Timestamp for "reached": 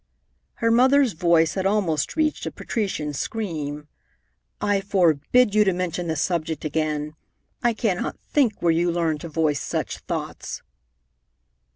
2.15-2.47